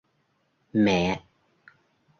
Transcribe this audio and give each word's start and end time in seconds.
Mẹ 0.73 1.21